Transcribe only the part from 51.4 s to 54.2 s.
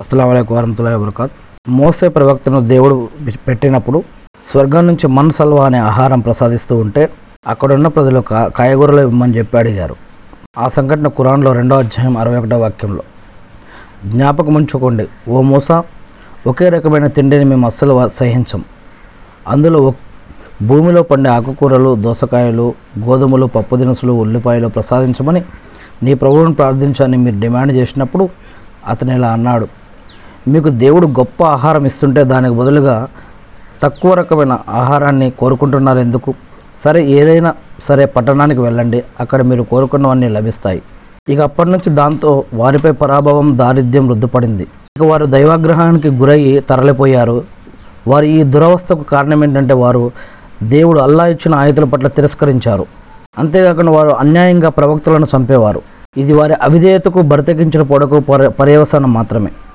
ఆయుధుల పట్ల తిరస్కరించారు. అంతేకాకుండా వారు